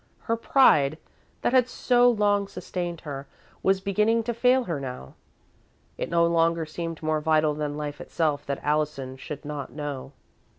Her 0.21 0.35
pride, 0.35 0.97
that 1.43 1.53
had 1.53 1.69
so 1.69 2.09
long 2.09 2.47
sustained 2.47 3.01
her, 3.01 3.27
was 3.61 3.79
beginning 3.81 4.23
to 4.23 4.33
fail 4.33 4.63
her 4.63 4.79
now. 4.79 5.13
It 5.95 6.09
no 6.09 6.25
longer 6.25 6.65
seemed 6.65 7.03
more 7.03 7.21
vital 7.21 7.53
than 7.53 7.77
life 7.77 8.01
itself 8.01 8.43
that 8.47 8.63
Allison 8.63 9.15
should 9.15 9.45
not 9.45 9.71
know. 9.71 10.13